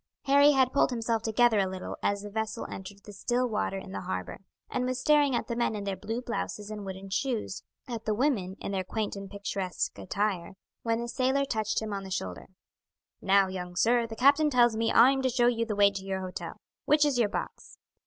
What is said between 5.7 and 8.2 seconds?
in their blue blouses and wooden shoes, at the